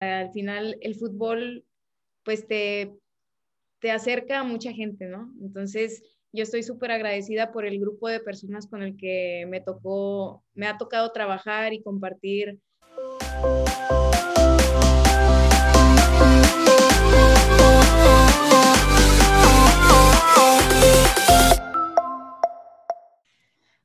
[0.00, 1.64] al final el fútbol
[2.24, 2.92] pues te,
[3.80, 5.32] te acerca a mucha gente, ¿no?
[5.40, 10.44] Entonces yo estoy súper agradecida por el grupo de personas con el que me tocó,
[10.54, 12.60] me ha tocado trabajar y compartir.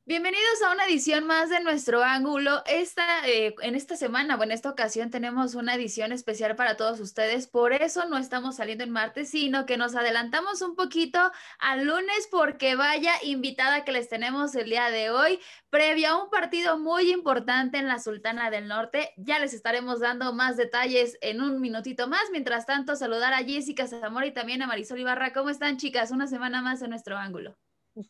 [0.08, 2.62] Bienvenidos a una edición más de nuestro ángulo.
[2.66, 7.00] Esta, eh, en esta semana, bueno, en esta ocasión tenemos una edición especial para todos
[7.00, 7.48] ustedes.
[7.48, 11.18] Por eso no estamos saliendo en martes, sino que nos adelantamos un poquito
[11.58, 16.30] al lunes porque vaya invitada que les tenemos el día de hoy, previo a un
[16.30, 19.12] partido muy importante en la Sultana del Norte.
[19.16, 22.30] Ya les estaremos dando más detalles en un minutito más.
[22.30, 25.32] Mientras tanto, saludar a Jessica Zamora y también a Marisol Ibarra.
[25.32, 26.12] ¿Cómo están, chicas?
[26.12, 27.56] Una semana más en nuestro ángulo.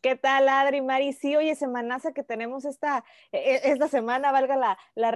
[0.02, 1.12] ¿Qué tal, Adri, Mari?
[1.12, 5.12] Sí, oye, semanaza que tenemos esta, e, e, esta semana, valga la, la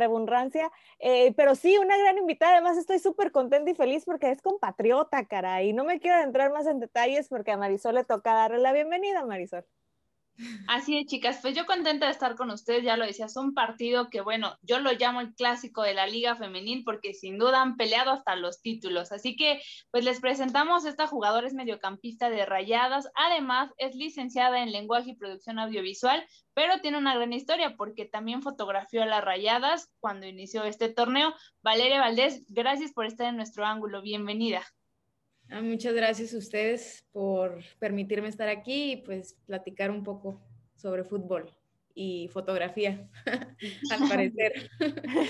[1.00, 5.24] eh, pero sí, una gran invitada, además estoy súper contenta y feliz porque es compatriota,
[5.26, 8.58] cara, y no me quiero entrar más en detalles porque a Marisol le toca darle
[8.58, 9.66] la bienvenida, Marisol.
[10.66, 13.54] Así es, chicas, pues yo contenta de estar con ustedes, ya lo decía, es un
[13.54, 17.62] partido que, bueno, yo lo llamo el clásico de la Liga Femenil porque sin duda
[17.62, 19.12] han peleado hasta los títulos.
[19.12, 24.72] Así que, pues les presentamos esta jugadora es mediocampista de Rayadas, además es licenciada en
[24.72, 26.24] lenguaje y producción audiovisual,
[26.54, 31.34] pero tiene una gran historia porque también fotografió a las Rayadas cuando inició este torneo.
[31.62, 34.62] Valeria Valdés, gracias por estar en nuestro ángulo, bienvenida.
[35.52, 40.40] Ah, muchas gracias a ustedes por permitirme estar aquí y pues platicar un poco
[40.76, 41.52] sobre fútbol
[41.94, 43.08] y fotografía,
[43.90, 44.70] al parecer.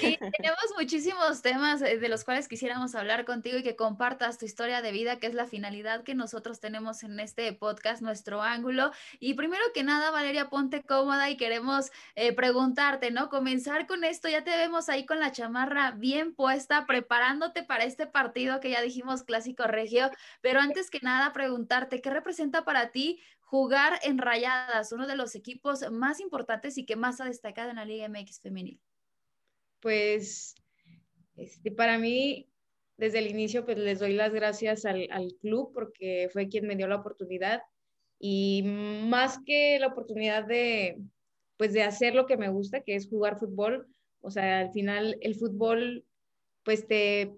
[0.00, 4.46] Sí, tenemos muchísimos temas eh, de los cuales quisiéramos hablar contigo y que compartas tu
[4.46, 8.92] historia de vida, que es la finalidad que nosotros tenemos en este podcast, nuestro ángulo.
[9.18, 13.28] Y primero que nada, Valeria, ponte cómoda y queremos eh, preguntarte, ¿no?
[13.28, 18.06] Comenzar con esto, ya te vemos ahí con la chamarra bien puesta, preparándote para este
[18.06, 23.20] partido que ya dijimos clásico regio, pero antes que nada, preguntarte, ¿qué representa para ti
[23.50, 27.76] jugar en Rayadas, uno de los equipos más importantes y que más ha destacado en
[27.76, 28.80] la Liga MX femenil?
[29.80, 30.54] Pues
[31.36, 32.48] este, para mí,
[32.96, 36.76] desde el inicio, pues les doy las gracias al, al club porque fue quien me
[36.76, 37.62] dio la oportunidad
[38.20, 41.00] y más que la oportunidad de,
[41.56, 43.88] pues de hacer lo que me gusta, que es jugar fútbol,
[44.20, 46.04] o sea, al final el fútbol,
[46.62, 47.32] pues te,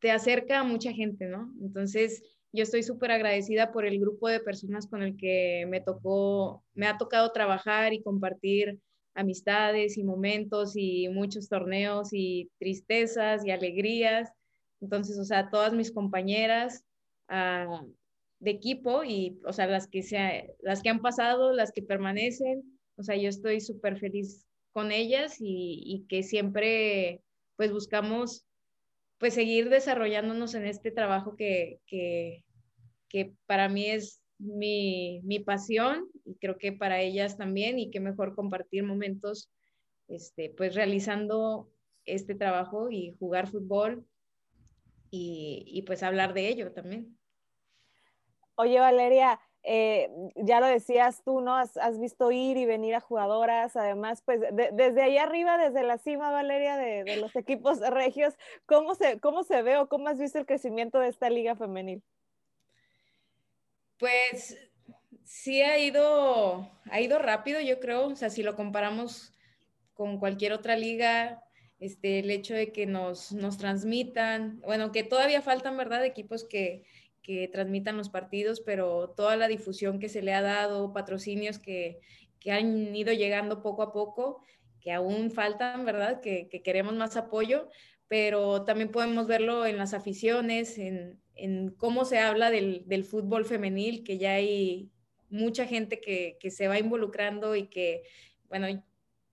[0.00, 1.54] te acerca a mucha gente, ¿no?
[1.60, 2.20] Entonces,
[2.52, 6.86] yo estoy súper agradecida por el grupo de personas con el que me tocó, me
[6.86, 8.80] ha tocado trabajar y compartir
[9.14, 14.30] amistades y momentos y muchos torneos y tristezas y alegrías.
[14.80, 16.84] Entonces, o sea, todas mis compañeras
[17.28, 17.84] ah,
[18.40, 22.80] de equipo y, o sea, las que, se, las que han pasado, las que permanecen,
[22.96, 27.22] o sea, yo estoy súper feliz con ellas y, y que siempre,
[27.56, 28.44] pues, buscamos
[29.20, 32.42] pues seguir desarrollándonos en este trabajo que, que,
[33.08, 38.00] que para mí es mi, mi, pasión y creo que para ellas también y que
[38.00, 39.52] mejor compartir momentos
[40.08, 41.70] este, pues realizando
[42.06, 44.06] este trabajo y jugar fútbol
[45.10, 47.18] y, y pues hablar de ello también.
[48.54, 51.54] Oye Valeria, eh, ya lo decías tú, ¿no?
[51.54, 54.40] Has, visto ir y venir a jugadoras, además, pues
[54.72, 58.34] desde ahí arriba, desde la cima, Valeria, de, los equipos regios,
[58.66, 62.02] ¿cómo se, ¿cómo se ve o cómo has visto el crecimiento de esta liga femenil?
[63.98, 64.56] Pues
[65.24, 69.34] sí ha ido, ha ido rápido, yo creo, o sea, si lo comparamos
[69.92, 71.44] con cualquier otra liga,
[71.80, 76.86] este, el hecho de que nos, nos transmitan, bueno, que todavía faltan, ¿verdad?, equipos que,
[77.22, 82.00] que transmitan los partidos, pero toda la difusión que se le ha dado, patrocinios que,
[82.38, 84.42] que han ido llegando poco a poco,
[84.80, 86.20] que aún faltan, ¿verdad?
[86.20, 87.68] Que, que queremos más apoyo,
[88.08, 93.44] pero también podemos verlo en las aficiones, en, en cómo se habla del, del, fútbol
[93.44, 94.90] femenil, que ya hay
[95.28, 98.02] mucha gente que, que se va involucrando y que,
[98.48, 98.66] bueno,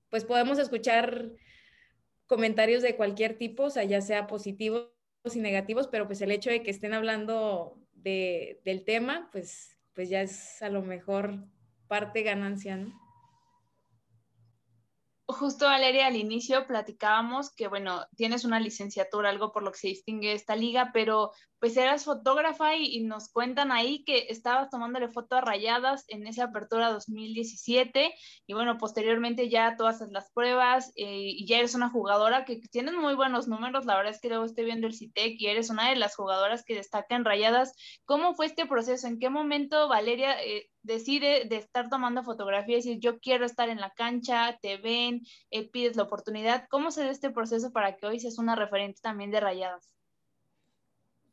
[0.10, 1.32] pues podemos escuchar
[2.28, 4.90] comentarios de cualquier tipo, o sea, ya sea positivos
[5.36, 10.10] y negativos, pero pues el hecho de que estén hablando de, del tema, pues, pues
[10.10, 11.44] ya es a lo mejor
[11.88, 13.07] parte ganancia, ¿no?
[15.38, 19.88] Justo Valeria, al inicio platicábamos que, bueno, tienes una licenciatura, algo por lo que se
[19.90, 25.42] distingue esta liga, pero pues eras fotógrafa y, nos cuentan ahí que estabas tomándole fotos
[25.42, 28.14] rayadas en esa apertura 2017
[28.46, 32.96] y bueno, posteriormente ya todas las pruebas eh, y ya eres una jugadora que tienes
[32.96, 35.90] muy buenos números, la verdad es que luego estoy viendo el CITEC y eres una
[35.90, 37.74] de las jugadoras que destacan rayadas.
[38.06, 39.08] ¿Cómo fue este proceso?
[39.08, 43.70] ¿En qué momento Valeria eh, decide de estar tomando fotografía y decir yo quiero estar
[43.70, 46.66] en la cancha, te ven, eh, pides la oportunidad?
[46.70, 49.92] ¿Cómo se da este proceso para que hoy seas una referente también de rayadas?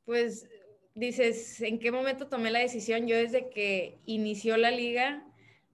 [0.04, 0.46] Pues
[0.94, 3.06] dices, ¿en qué momento tomé la decisión?
[3.06, 5.24] Yo desde que inició la liga,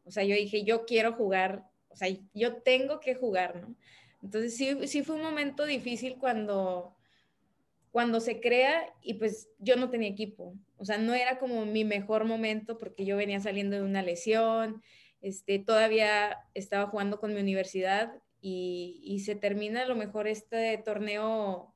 [0.04, 3.74] o sea, yo dije, yo quiero jugar, o sea, yo tengo que jugar, ¿no?
[4.22, 6.94] Entonces sí, sí fue un momento difícil cuando,
[7.90, 11.84] cuando se crea y pues yo no tenía equipo, o sea, no era como mi
[11.84, 14.82] mejor momento porque yo venía saliendo de una lesión,
[15.20, 20.78] este, todavía estaba jugando con mi universidad y, y se termina a lo mejor este
[20.78, 21.74] torneo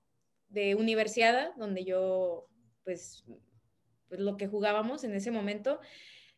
[0.49, 2.49] de universidad donde yo
[2.85, 3.25] pues,
[4.09, 5.81] pues lo que jugábamos en ese momento,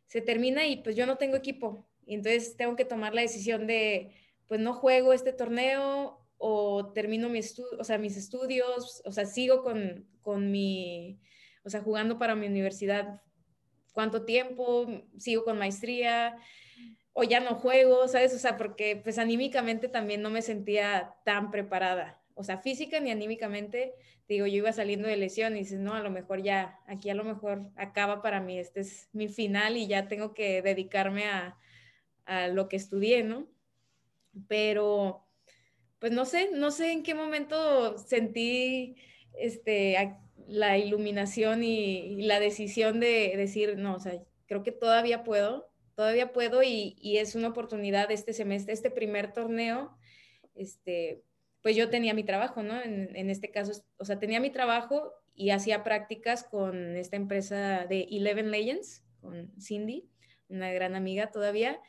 [0.06, 1.87] se termina y pues yo no tengo equipo.
[2.06, 4.14] Y entonces tengo que tomar la decisión de,
[4.46, 7.41] pues no juego este torneo o termino mi
[7.79, 11.21] o sea, mis estudios, o sea, sigo con, con mi,
[11.65, 13.23] o sea, jugando para mi universidad
[13.93, 14.87] cuánto tiempo,
[15.17, 16.37] sigo con maestría
[17.15, 18.35] o ya no juego, ¿sabes?
[18.35, 23.11] O sea, porque pues anímicamente también no me sentía tan preparada, o sea, física ni
[23.11, 23.94] anímicamente,
[24.29, 27.15] digo, yo iba saliendo de lesión y dices, no, a lo mejor ya, aquí a
[27.15, 31.56] lo mejor acaba para mí, este es mi final y ya tengo que dedicarme a,
[32.27, 33.49] a lo que estudié, ¿no?
[34.49, 35.25] Pero,
[35.99, 38.97] pues no sé, no sé en qué momento sentí
[39.39, 39.97] este,
[40.47, 46.33] la iluminación y, la decisión de decir, no, o sea, creo que todavía puedo, todavía
[46.33, 49.97] puedo y, y es una oportunidad este semestre, este primer torneo,
[50.55, 51.23] este,
[51.63, 52.81] pues yo tenía mi trabajo, ¿no?
[52.81, 58.03] En, este caso, o sea, tenía mi trabajo y hacía prácticas con esta empresa de
[58.11, 60.09] Eleven Legends, con Cindy,
[60.49, 61.81] una gran amiga todavía,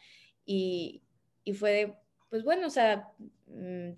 [0.45, 1.03] y,
[1.43, 1.95] y fue
[2.29, 3.11] pues bueno, o sea,
[3.47, 3.91] mmm,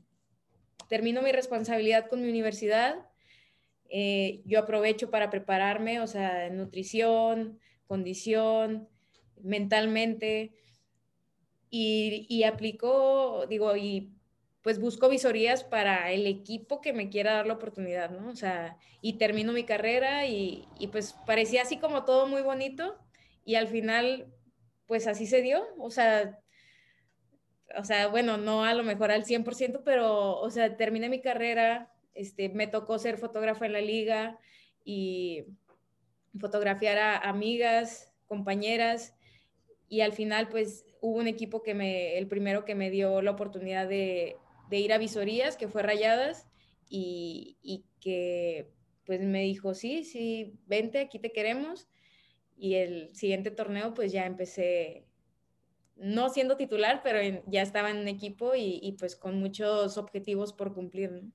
[0.87, 3.05] termino mi responsabilidad con mi universidad,
[3.89, 8.87] eh, yo aprovecho para prepararme, o sea, nutrición, condición,
[9.41, 10.53] mentalmente,
[11.69, 14.11] y, y aplico, digo, y
[14.61, 18.29] pues busco visorías para el equipo que me quiera dar la oportunidad, ¿no?
[18.29, 22.97] O sea, y termino mi carrera y, y, pues parecía así como todo muy bonito
[23.45, 24.33] y al final,
[24.85, 26.39] pues así se dio, o sea,
[27.77, 31.91] o sea, bueno, no a lo mejor al 100%, pero, o sea, terminé mi carrera,
[32.13, 34.39] este, me tocó ser fotógrafa en la liga
[34.83, 35.45] y
[36.39, 39.15] fotografiar a amigas, compañeras
[39.89, 43.31] y al final, pues hubo un equipo que me, el primero que me dio la
[43.31, 44.37] oportunidad de,
[44.71, 46.47] ir a visorías, que fue Rayadas,
[46.87, 48.69] y, y, que
[49.05, 51.87] pues me dijo, sí, sí, vente, aquí te queremos.
[52.55, 55.07] Y el siguiente torneo pues ya empecé,
[55.99, 59.97] no siendo titular, pero en, ya estaba en un equipo y, y, pues con muchos
[59.97, 61.11] objetivos por cumplir.
[61.11, 61.31] ¿no?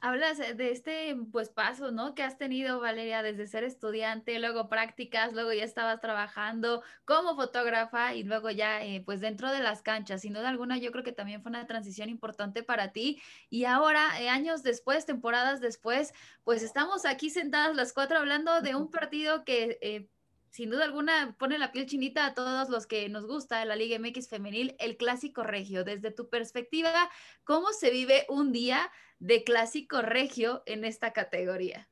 [0.00, 2.14] Hablas de este pues paso, ¿no?
[2.14, 8.14] Que has tenido, Valeria, desde ser estudiante, luego prácticas, luego ya estabas trabajando como fotógrafa
[8.14, 10.20] y luego ya eh, pues dentro de las canchas.
[10.20, 13.20] Sin duda alguna, yo creo que también fue una transición importante para ti.
[13.50, 16.14] Y ahora, eh, años después, temporadas después,
[16.44, 19.78] pues estamos aquí sentadas las cuatro hablando de un partido que...
[19.82, 20.08] Eh,
[20.50, 23.98] sin duda alguna pone la piel chinita a todos los que nos gusta la Liga
[23.98, 25.84] MX femenil, el clásico regio.
[25.84, 27.10] Desde tu perspectiva,
[27.44, 31.88] ¿cómo se vive un día de clásico regio en esta categoría?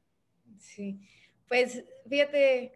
[0.58, 1.00] Sí,
[1.48, 2.72] pues fíjate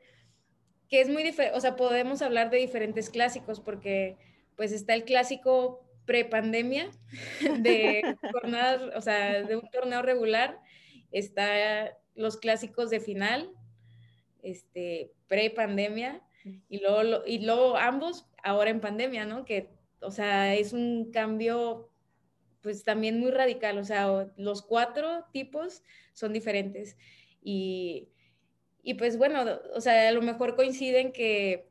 [0.88, 4.18] que es muy diferente, o sea, podemos hablar de diferentes clásicos porque
[4.56, 6.90] pues está el clásico pre-pandemia
[7.60, 10.60] de jornadas, o sea, de un torneo regular,
[11.12, 13.50] está los clásicos de final,
[14.42, 16.22] este, pre-pandemia,
[16.68, 19.44] y luego, y luego ambos ahora en pandemia, ¿no?
[19.44, 19.68] Que,
[20.00, 21.90] o sea, es un cambio
[22.62, 25.82] pues también muy radical, o sea, los cuatro tipos
[26.12, 26.96] son diferentes.
[27.42, 28.08] Y,
[28.82, 29.44] y pues bueno,
[29.74, 31.70] o sea, a lo mejor coinciden que,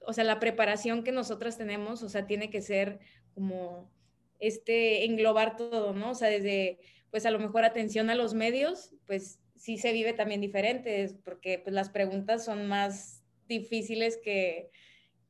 [0.00, 3.00] o sea, la preparación que nosotras tenemos, o sea, tiene que ser
[3.34, 3.90] como
[4.38, 6.10] este, englobar todo, ¿no?
[6.10, 10.12] O sea, desde, pues a lo mejor atención a los medios, pues sí se vive
[10.12, 14.72] también diferente, porque pues las preguntas son más difíciles que,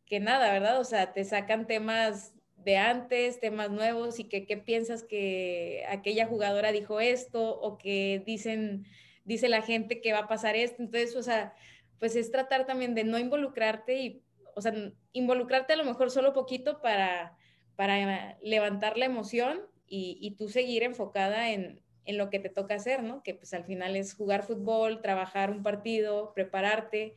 [0.07, 0.81] que nada, ¿verdad?
[0.81, 6.27] O sea, te sacan temas de antes, temas nuevos y que qué piensas que aquella
[6.27, 8.87] jugadora dijo esto o que dicen,
[9.27, 10.83] dice la gente que va a pasar esto.
[10.83, 11.55] Entonces, o sea,
[11.99, 14.23] pues es tratar también de no involucrarte y,
[14.55, 14.73] o sea,
[15.13, 17.37] involucrarte a lo mejor solo poquito para,
[17.77, 22.75] para levantar la emoción y, y tú seguir enfocada en, en lo que te toca
[22.75, 23.23] hacer, ¿no?
[23.23, 27.15] Que pues al final es jugar fútbol, trabajar un partido, prepararte,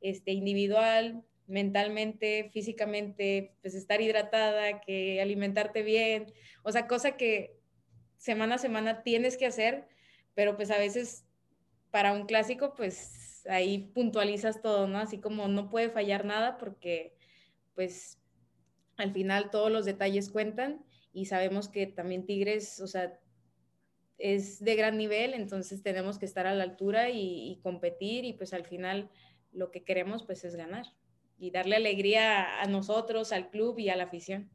[0.00, 7.58] este, individual, mentalmente, físicamente, pues estar hidratada, que alimentarte bien, o sea, cosa que
[8.16, 9.86] semana a semana tienes que hacer,
[10.34, 11.26] pero pues a veces
[11.90, 14.98] para un clásico, pues ahí puntualizas todo, ¿no?
[14.98, 17.16] Así como no puede fallar nada porque
[17.74, 18.18] pues
[18.96, 23.18] al final todos los detalles cuentan y sabemos que también Tigres, o sea,
[24.18, 28.52] es de gran nivel, entonces tenemos que estar a la altura y, competir y pues
[28.52, 29.10] al final
[29.52, 30.86] lo que queremos pues es ganar
[31.38, 34.50] y darle alegría a nosotros, al club y a la afición.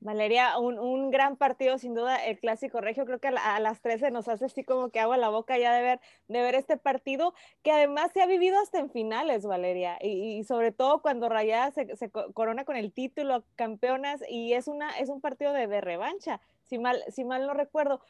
[0.00, 3.04] Valeria, un, gran partido, sin duda, el clásico regio.
[3.04, 5.82] Creo que a, las 13 nos hace así como que agua la boca ya de
[5.82, 10.44] ver, de ver este partido, que además se ha vivido hasta en finales, Valeria, y,
[10.44, 15.20] sobre todo cuando Rayada se, corona con el título, campeonas, y es, una, es un
[15.20, 18.00] partido de, revancha, si mal, si mal no recuerdo.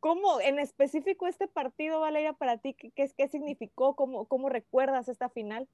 [0.00, 3.96] ¿Cómo en específico este partido, Valeria, para ti, qué, qué significó?
[3.96, 5.68] ¿Cómo, ¿Cómo recuerdas esta final?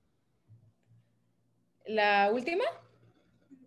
[1.84, 2.64] ¿La última?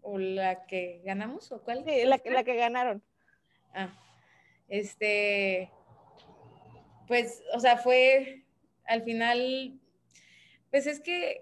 [0.02, 1.52] ¿O la que ganamos?
[1.52, 1.84] ¿O cuál?
[1.86, 3.04] Sí, la, la que ganaron.
[3.74, 3.94] Ah,
[4.68, 5.72] este,
[7.08, 8.44] pues, o sea, fue
[8.86, 9.80] al final,
[10.72, 11.42] pues es que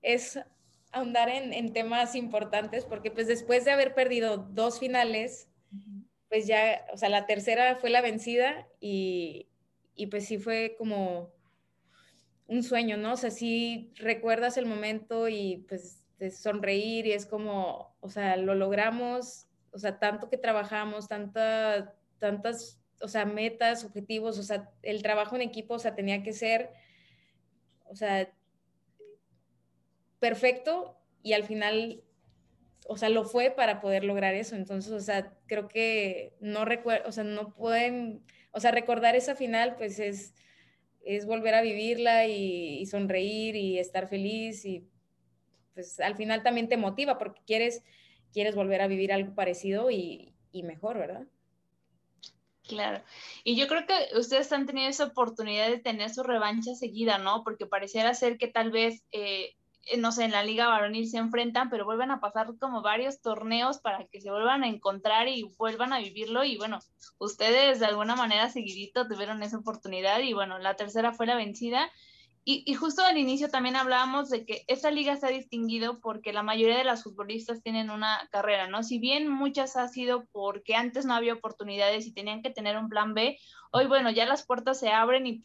[0.00, 0.40] es
[0.92, 5.49] ahondar en, en, temas importantes, porque pues después de haber perdido dos finales,
[6.30, 9.48] pues ya, o sea, la tercera fue la vencida y,
[9.94, 11.34] y pues sí fue como
[12.46, 13.12] un sueño, ¿no?
[13.12, 18.54] O sea, sí recuerdas el momento y pues sonreír y es como, o sea, lo
[18.54, 25.02] logramos, o sea, tanto que trabajamos, tanta, tantas, o sea, metas, objetivos, o sea, el
[25.02, 26.70] trabajo en equipo, o sea, tenía que ser,
[27.86, 28.32] o sea,
[30.18, 32.04] perfecto y al final,
[32.88, 34.56] o sea, lo fue para poder lograr eso.
[34.56, 39.36] Entonces, o sea, creo que no recuerdo, o sea, no pueden, o sea, recordar esa
[39.36, 40.34] final, pues es,
[41.04, 44.90] es volver a vivirla y, y sonreír y estar feliz y
[45.74, 47.82] pues al final también te motiva porque quieres,
[48.32, 51.26] quieres volver a vivir algo parecido y, mejor, ¿verdad?
[52.66, 53.02] Claro.
[53.44, 57.42] Y yo creo que ustedes han tenido esa oportunidad de tener su revancha seguida, ¿no?
[57.44, 59.56] Porque pareciera ser que tal vez, eh,
[59.98, 63.78] no sé, en la liga varonil se enfrentan, pero vuelven a pasar como varios torneos
[63.78, 66.44] para que se vuelvan a encontrar y vuelvan a vivirlo.
[66.44, 66.78] Y bueno,
[67.18, 71.90] ustedes de alguna manera seguidito tuvieron esa oportunidad y bueno, la tercera fue la vencida.
[72.42, 76.42] Y, justo al inicio también hablábamos de que esta liga se ha distinguido porque la
[76.42, 78.82] mayoría de las futbolistas tienen una carrera, ¿no?
[78.82, 82.88] Si bien muchas ha sido porque antes no había oportunidades y tenían que tener un
[82.88, 83.38] plan B,
[83.72, 85.44] hoy, bueno, ya las puertas se abren y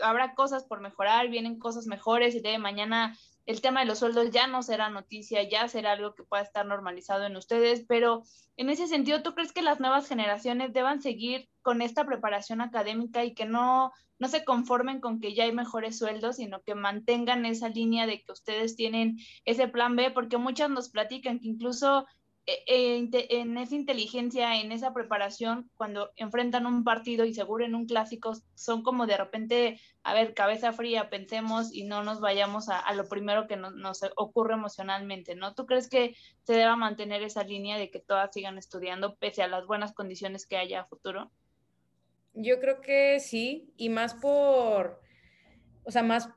[0.00, 4.30] habrá cosas por mejorar, vienen cosas mejores y de mañana el tema de los sueldos
[4.30, 8.24] ya no será noticia, ya será algo que pueda estar normalizado en ustedes, pero
[8.56, 13.24] en ese sentido, ¿tú crees que las nuevas generaciones deban seguir con esta preparación académica
[13.24, 17.46] y que no, no se conformen con que ya hay mejores sueldos, sino que mantengan
[17.46, 20.10] esa línea de que ustedes tienen ese plan B?
[20.10, 22.04] Porque muchas nos platican que incluso
[22.46, 28.34] en esa inteligencia, en esa preparación, cuando enfrentan un partido y seguro en un clásico,
[28.54, 33.08] son como de repente, a ver, cabeza fría, pensemos y no nos vayamos a, lo
[33.08, 35.54] primero que nos ocurre emocionalmente, ¿no?
[35.54, 39.48] ¿Tú crees que se deba mantener esa línea de que todas sigan estudiando pese a
[39.48, 41.32] las buenas condiciones que haya a futuro?
[42.32, 45.00] Yo creo que sí, y más por,
[45.82, 46.28] o sea, más,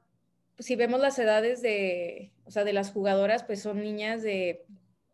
[0.58, 4.66] si vemos las edades de, o sea, de las jugadoras, pues son niñas de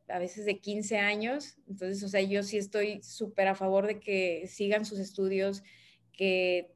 [0.08, 1.58] a veces de 15 años.
[1.68, 5.64] Entonces, o sea, yo sí estoy súper a favor de que sigan sus estudios,
[6.14, 6.72] que,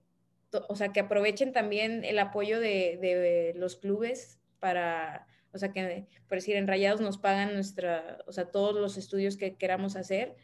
[0.67, 6.38] o sea, que aprovechen también el apoyo de, los clubes para, o sea, que, por
[6.38, 10.36] decir, en Rayados nos pagan nuestra, o sea, todos los estudios que queramos hacer.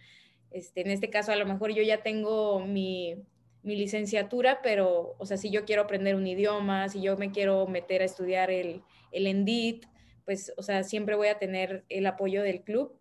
[0.51, 3.15] Este, en este caso, a lo mejor yo ya tengo mi,
[3.63, 7.67] mi licenciatura, pero, o sea, si yo quiero aprender un idioma, si yo me quiero
[7.67, 9.85] meter a estudiar el, el ENDIT,
[10.25, 12.99] pues, o sea, siempre voy a tener el apoyo del club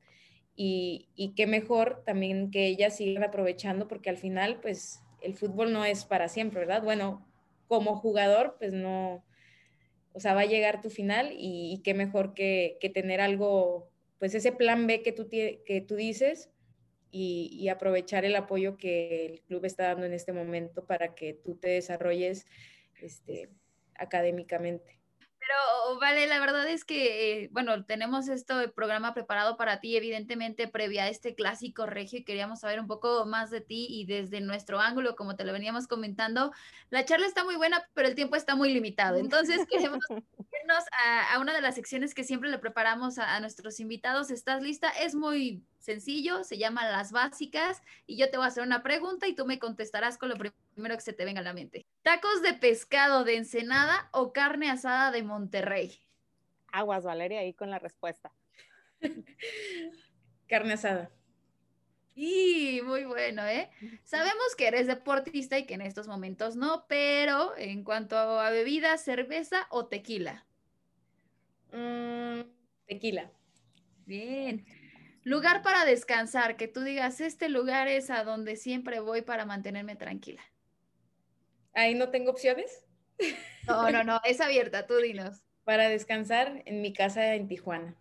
[0.56, 5.72] y, y qué mejor también que ellas sigan aprovechando porque al final, pues, el fútbol
[5.72, 6.82] no es para siempre, ¿verdad?
[6.82, 7.26] Bueno,
[7.66, 9.24] como jugador, pues no,
[10.12, 14.34] o sea, va a llegar tu final y, qué mejor que, que, tener algo, pues
[14.34, 16.50] ese plan B que tú, que tú dices
[17.10, 21.34] y, y, aprovechar el apoyo que el club está dando en este momento para que
[21.34, 22.46] tú te desarrolles
[23.00, 23.50] este,
[23.96, 25.00] académicamente.
[25.46, 31.04] Pero vale, la verdad es que, bueno, tenemos este programa preparado para ti, evidentemente, previa
[31.04, 34.80] a este clásico regio y queríamos saber un poco más de ti y desde nuestro
[34.80, 36.52] ángulo, como te lo veníamos comentando,
[36.88, 39.18] la charla está muy buena, pero el tiempo está muy limitado.
[39.18, 40.00] Entonces, queremos
[40.64, 40.84] irnos
[41.32, 44.30] a, una de las secciones que siempre le preparamos a, a nuestros invitados.
[44.30, 44.88] ¿Estás lista?
[44.88, 49.28] Es muy sencillo, se llama Las Básicas y yo te voy a hacer una pregunta
[49.28, 51.86] y tú me contestarás con lo primero que se te venga a la mente.
[52.02, 56.00] ¿Tacos de pescado de Ensenada o carne asada de Monterrey?
[56.72, 58.32] Aguas, Valeria, ahí con la respuesta.
[60.48, 61.10] carne asada.
[62.16, 63.70] Y muy bueno, ¿eh?
[64.04, 68.96] Sabemos que eres deportista y que en estos momentos no, pero en cuanto a bebida,
[68.98, 70.46] cerveza o tequila.
[71.74, 72.42] Mm,
[72.86, 73.30] tequila.
[74.06, 74.64] Bien.
[75.24, 79.96] Lugar para descansar, que tú digas, este lugar es a donde siempre voy para mantenerme
[79.96, 80.42] tranquila.
[81.72, 82.84] Ahí no tengo opciones.
[83.66, 85.42] No, no, no, es abierta, tú dinos.
[85.64, 87.96] Para descansar en mi casa en Tijuana.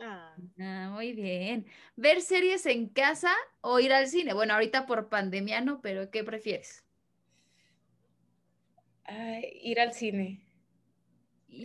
[0.00, 0.34] Ah.
[0.60, 0.90] ah.
[0.92, 1.66] muy bien.
[1.94, 4.34] ¿Ver series en casa o ir al cine?
[4.34, 6.84] Bueno, ahorita por pandemia no, pero ¿qué prefieres?
[9.62, 10.40] ir al cine.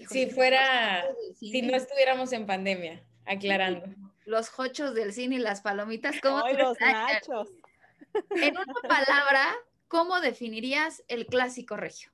[0.09, 1.05] Si fuera,
[1.39, 3.85] si no estuviéramos en pandemia, aclarando.
[4.25, 7.49] Los hochos del cine y las palomitas, ¿cómo Ay, los nachos.
[8.31, 9.55] En una palabra,
[9.87, 12.11] ¿cómo definirías el clásico regio?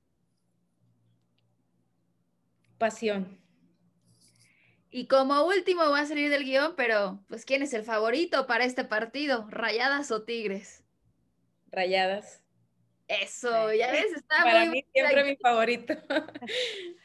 [2.78, 3.38] Pasión.
[4.90, 8.64] Y como último va a salir del guion, pero pues ¿quién es el favorito para
[8.64, 9.46] este partido?
[9.48, 10.84] ¿Rayadas o Tigres?
[11.70, 12.42] Rayadas.
[13.08, 15.94] Eso, ya ves, está Para mí siempre mi favorito.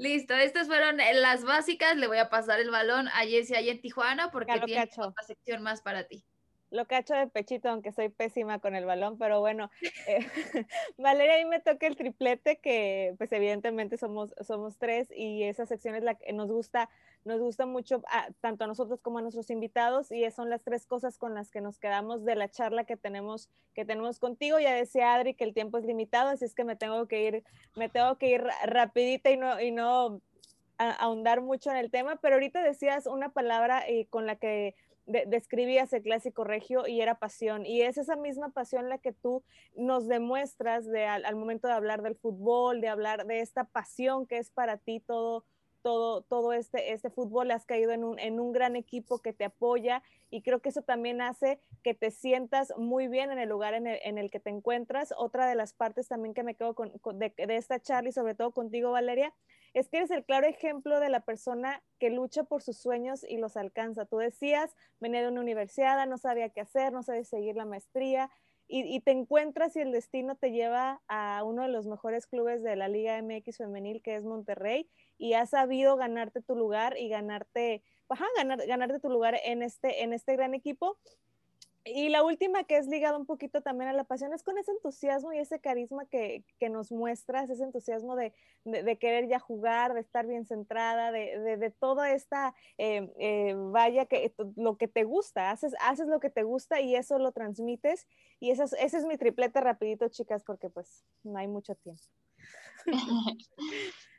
[0.00, 1.96] Listo, estas fueron las básicas.
[1.96, 5.62] Le voy a pasar el balón a Jessie ahí en Tijuana porque tiene otra sección
[5.62, 6.24] más para ti
[6.70, 9.70] lo cacho de pechito, aunque soy pésima con el balón, pero bueno,
[10.06, 10.20] eh,
[10.98, 15.66] Valeria, a mí me toca el triplete, que pues evidentemente somos, somos tres y esa
[15.66, 16.88] sección es la que nos gusta,
[17.24, 18.02] nos gusta mucho
[18.40, 21.60] tanto a nosotros como a nuestros invitados y son las tres cosas con las que
[21.60, 24.58] nos quedamos de la charla que tenemos, que tenemos contigo.
[24.58, 27.44] Ya decía Adri que el tiempo es limitado, así es que me tengo que ir,
[27.74, 30.20] me tengo que ir rapidita y no, y no
[30.78, 34.74] ahondar mucho en el tema, pero ahorita decías una palabra eh, con la que
[35.26, 37.66] describías el clásico regio y era pasión.
[37.66, 39.42] Y es esa misma pasión la que tú
[39.76, 44.38] nos demuestras de, al, momento de hablar del fútbol, de hablar de esta pasión que
[44.38, 45.44] es para ti todo,
[45.82, 47.50] todo, todo este, este fútbol.
[47.50, 50.82] Has caído en un, en un gran equipo que te apoya y creo que eso
[50.82, 55.12] también hace que te sientas muy bien en el lugar en el, que te encuentras.
[55.16, 58.34] Otra de las partes también que me quedo con, de, de esta charla y sobre
[58.34, 59.34] todo contigo, Valeria,
[59.74, 63.38] es que eres el claro ejemplo de la persona que lucha por sus sueños y
[63.38, 64.04] los alcanza.
[64.04, 68.30] Tú decías, venía de una universidad, no sabía qué hacer, no sabía seguir la maestría
[68.72, 72.76] y, te encuentras y el destino te lleva a uno de los mejores clubes de
[72.76, 77.82] la Liga MX femenil que es Monterrey y has sabido ganarte tu lugar y ganarte,
[78.08, 80.98] ajá, ganar, ganarte tu lugar en este, en este gran equipo
[81.84, 84.70] y la última que es ligada un poquito también a la pasión es con ese
[84.72, 88.32] entusiasmo y ese carisma que, nos muestras, ese entusiasmo de,
[88.98, 94.34] querer ya jugar, de estar bien centrada, de, de, toda esta eh, eh, vaya que
[94.56, 98.06] lo que te gusta, haces, haces lo que te gusta y eso lo transmites.
[98.40, 102.02] Y ese es mi triplete rapidito, chicas, porque pues no hay mucho tiempo.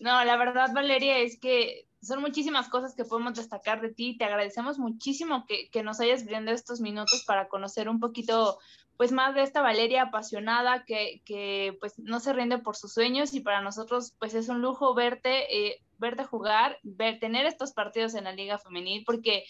[0.00, 4.16] No, la verdad, Valeria, es que son muchísimas cosas que podemos destacar de ti.
[4.16, 8.58] Te agradecemos muchísimo que, que, nos hayas brindado estos minutos para conocer un poquito
[8.96, 13.34] pues más de esta Valeria apasionada que, que pues no se rinde por sus sueños
[13.34, 18.14] y para nosotros pues es un lujo verte, eh, verte jugar, ver, tener estos partidos
[18.14, 19.44] en la liga femenil porque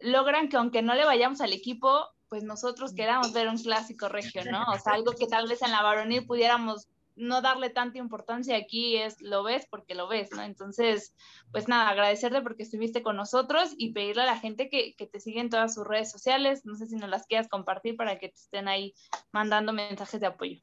[0.00, 4.44] logran que aunque no le vayamos al equipo, pues nosotros queramos ver un clásico regio,
[4.44, 4.64] ¿no?
[4.72, 8.96] O sea, algo que tal vez en la varonil pudiéramos no darle tanta importancia aquí
[8.96, 10.42] es lo ves porque lo ves, ¿no?
[10.42, 11.14] Entonces,
[11.52, 15.40] pues nada, agradecerte porque estuviste con nosotros y pedirle a la gente que, te siga
[15.40, 16.64] en todas sus redes sociales.
[16.64, 18.94] No sé si nos las quieras compartir para que te estén ahí
[19.32, 20.60] mandando mensajes de apoyo.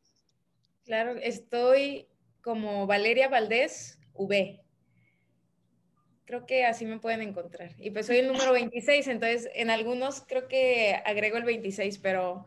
[0.85, 2.07] Claro, estoy
[2.41, 4.61] como Valeria Valdés V.
[6.25, 7.71] Creo que así me pueden encontrar.
[7.77, 12.45] Y pues soy el número 26, entonces en algunos creo que agrego el 26, pero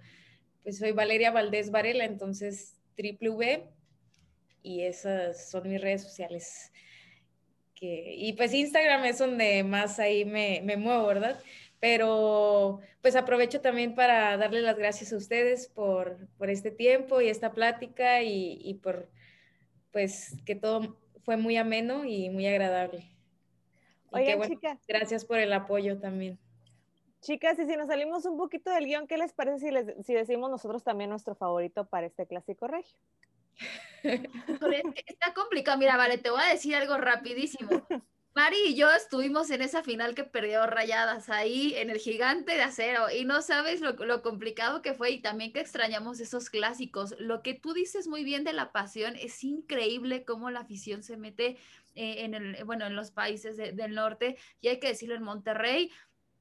[0.63, 3.80] pues soy Valeria Valdés Varela, entonces triple V
[4.63, 6.73] y esas son mis redes sociales.
[7.75, 11.41] Que, y pues Instagram es donde más ahí me, me muevo, ¿verdad?
[11.81, 17.29] Pero pues aprovecho también para darle las gracias a ustedes por, por este tiempo y
[17.29, 19.09] esta plática y, y, por
[19.91, 23.11] pues que todo fue muy ameno y muy agradable.
[24.11, 24.85] Oigan, chicas.
[24.87, 26.39] Gracias por el apoyo también.
[27.21, 30.15] Chicas, y si nos salimos un poquito del guion, ¿qué les parece si, les, si
[30.15, 32.99] decimos nosotros también nuestro favorito para este clásico regio?
[34.03, 35.79] Está complicado.
[35.79, 37.87] Mira, vale, te voy a decir algo rapidísimo.
[38.33, 42.63] Mari y yo estuvimos en esa final que perdió rayadas ahí en el gigante de
[42.63, 47.17] acero y no sabes lo, lo, complicado que fue y también que extrañamos esos clásicos.
[47.19, 51.17] Lo que tú dices muy bien de la pasión es increíble cómo la afición se
[51.17, 51.59] mete
[51.97, 55.91] eh, en el, bueno, en los países del norte y hay que decirlo en Monterrey.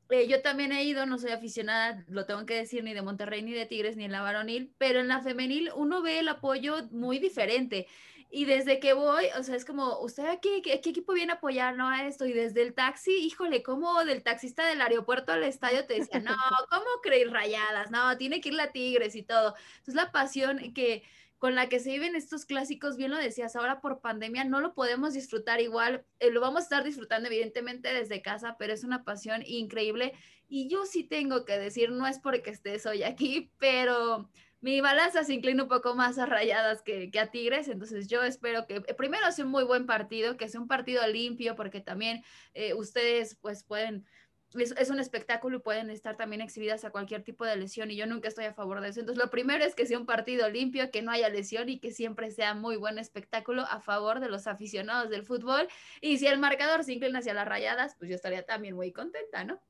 [0.09, 3.43] Eh, yo también he ido, no soy aficionada, lo tengo que decir, ni de Monterrey,
[3.43, 6.87] ni de Tigres, ni en la varonil, pero en la femenil uno ve el apoyo
[6.91, 7.87] muy diferente.
[8.31, 11.35] Y desde que voy, o sea, es como, ¿usted aquí, qué, qué equipo viene a
[11.35, 12.25] apoyar, no, a esto?
[12.25, 16.35] Y desde el taxi, híjole, ¿cómo del taxista del aeropuerto al estadio te decía, no,
[16.69, 17.89] ¿cómo creer rayadas?
[17.91, 19.55] No, tiene que ir la Tigres y todo.
[19.77, 21.03] Entonces, la pasión que,
[21.39, 24.73] con la que se viven estos clásicos, bien lo decías, ahora por pandemia no lo
[24.73, 29.05] podemos disfrutar igual, eh, lo vamos a estar disfrutando evidentemente desde casa, pero es una
[29.05, 30.13] pasión increíble.
[30.49, 35.23] Y yo sí tengo que decir, no es porque estés hoy aquí, pero mi balanza
[35.23, 38.93] se inclina un poco más a rayadas que, a Tigres, entonces yo espero que eh,
[38.93, 42.21] primero sea un muy buen partido, que sea un partido limpio, porque también
[42.53, 44.05] eh, ustedes pues pueden,
[44.55, 48.07] es, un espectáculo y pueden estar también exhibidas a cualquier tipo de lesión y yo
[48.07, 48.99] nunca estoy a favor de eso.
[48.99, 51.91] Entonces lo primero es que sea un partido limpio, que no haya lesión y que
[51.91, 55.67] siempre sea muy buen espectáculo a favor de los aficionados del fútbol.
[56.01, 59.43] Y si el marcador se inclina hacia las rayadas, pues yo estaría también muy contenta,
[59.43, 59.61] ¿no?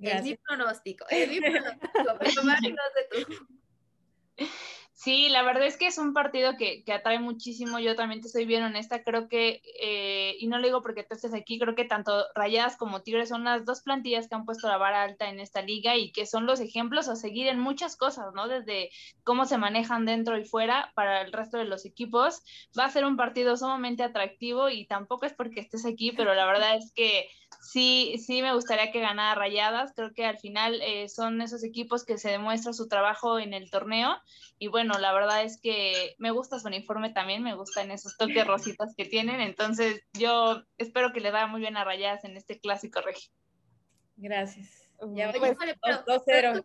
[0.00, 1.80] Es mi pronóstico, es mi pronóstico,
[4.36, 4.44] tú.
[4.96, 7.80] Sí, la verdad es que es un partido que, que atrae muchísimo.
[7.80, 9.02] Yo también te soy bien honesta.
[9.02, 12.76] Creo que, eh, y no lo digo porque tú estés aquí, creo que tanto Rayadas
[12.76, 15.96] como Tigres son las dos plantillas que han puesto la vara alta en esta liga
[15.96, 18.46] y que son los ejemplos a seguir en muchas cosas, ¿no?
[18.46, 18.90] Desde
[19.24, 22.42] cómo se manejan dentro y fuera para el resto de los equipos.
[22.78, 26.46] Va a ser un partido sumamente atractivo y tampoco es porque estés aquí, pero la
[26.46, 27.28] verdad es que
[27.60, 29.92] sí, sí me gustaría que ganara Rayadas.
[29.94, 33.70] Creo que al final eh, son esos equipos que se demuestra su trabajo en el
[33.70, 34.16] torneo.
[34.58, 38.46] Y bueno, la verdad es que me gusta su uniforme también, me gustan esos toques
[38.46, 39.40] rositas que tienen.
[39.40, 43.30] Entonces, yo espero que le vaya muy bien a Rayadas en este clásico regio.
[44.16, 44.83] Gracias.
[45.00, 46.64] Ya pues, vale, pero, 2-0.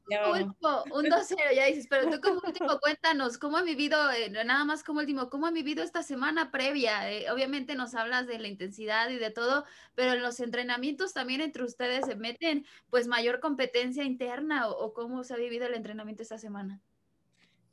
[0.91, 4.83] Un 2-0, ya dices, pero tú como último cuéntanos, ¿cómo ha vivido, eh, nada más
[4.83, 7.11] como último, cómo ha vivido esta semana previa?
[7.11, 9.65] Eh, obviamente nos hablas de la intensidad y de todo,
[9.95, 15.23] pero en los entrenamientos también entre ustedes se meten pues mayor competencia interna o, cómo
[15.23, 16.79] se ha vivido el entrenamiento esta semana.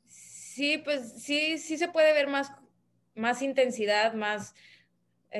[0.07, 2.51] Sí, pues sí, sí se puede ver más,
[3.14, 4.55] más intensidad, más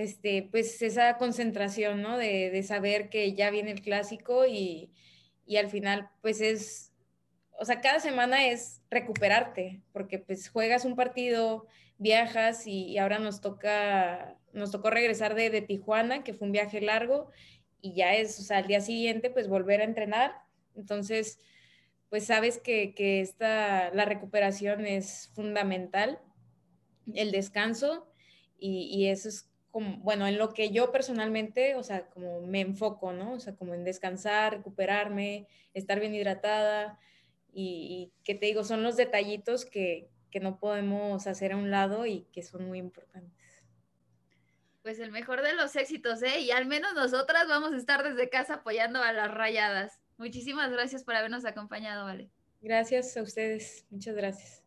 [0.03, 2.19] este, pues esa concentración, ¿no?
[2.19, 4.91] De, de, saber que ya viene el clásico y,
[5.47, 6.93] y al final pues es,
[7.59, 11.67] o sea, cada semana es recuperarte, porque pues juegas un partido,
[11.99, 16.81] viajas y, ahora nos toca, nos tocó regresar de, de, Tijuana, que fue un viaje
[16.81, 17.31] largo,
[17.81, 20.35] y ya es, o sea, al día siguiente pues volver a entrenar.
[20.75, 21.39] Entonces,
[22.11, 26.21] pues sabes que, que esta, la recuperación es fundamental,
[27.15, 28.09] el descanso,
[28.59, 29.49] y, y eso es
[29.81, 33.35] bueno, en lo que yo personalmente, o sea, como me enfoco, ¿no?
[33.35, 36.99] O sea, como en descansar, recuperarme, estar bien hidratada
[37.53, 42.07] y, que te digo, son los detallitos que, que no podemos hacer a un lado
[42.07, 43.65] y que son muy importantes.
[44.83, 46.41] Pues el mejor de los éxitos, ¿eh?
[46.41, 50.01] Y al menos nosotras vamos a estar desde casa apoyando a las rayadas.
[50.17, 52.31] Muchísimas gracias por habernos acompañado, Vale.
[52.61, 54.66] Gracias a ustedes, muchas gracias.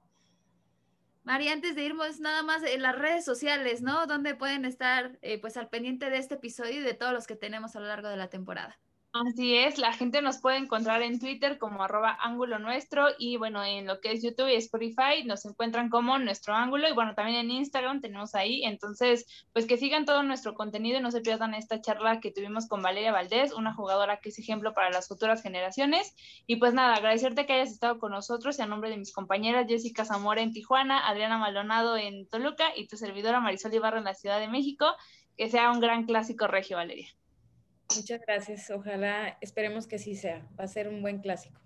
[1.30, 4.08] María, antes de irnos, nada más en las redes sociales, ¿no?
[4.08, 7.36] Donde pueden estar eh, pues al pendiente de este episodio y de todos los que
[7.36, 8.80] tenemos a lo largo de la temporada.
[9.12, 13.63] Así es, la gente nos puede encontrar en Twitter como arroba ángulo nuestro y bueno,
[13.63, 17.39] en lo que es YouTube y Spotify nos encuentran como nuestro ángulo y bueno, también
[17.39, 21.56] en Instagram tenemos ahí, entonces pues que sigan todo nuestro contenido y no se pierdan
[21.56, 25.41] esta charla que tuvimos con Valeria Valdés, una jugadora que es ejemplo para las futuras
[25.41, 26.13] generaciones
[26.45, 29.65] y pues nada, agradecerte que hayas estado con nosotros y a nombre de mis compañeras
[29.67, 34.13] Jessica Zamora en Tijuana, Adriana Maldonado en Toluca y tu servidora Marisol Ibarra en la
[34.13, 34.86] Ciudad de México,
[35.36, 37.19] que sea un gran clásico regio, Valeria.
[37.95, 38.69] Muchas gracias.
[38.71, 40.47] Ojalá, esperemos que sí sea.
[40.60, 41.62] Va a ser un buen clásico.